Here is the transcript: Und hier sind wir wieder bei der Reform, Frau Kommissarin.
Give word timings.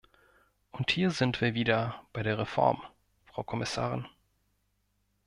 Und 0.71 0.89
hier 0.89 1.11
sind 1.11 1.41
wir 1.41 1.53
wieder 1.53 2.01
bei 2.11 2.23
der 2.23 2.39
Reform, 2.39 2.81
Frau 3.25 3.43
Kommissarin. 3.43 4.07